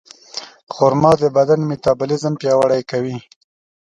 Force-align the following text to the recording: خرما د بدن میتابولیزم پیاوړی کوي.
خرما 0.73 1.11
د 1.21 1.23
بدن 1.37 1.59
میتابولیزم 1.69 2.33
پیاوړی 2.41 2.81
کوي. 2.91 3.17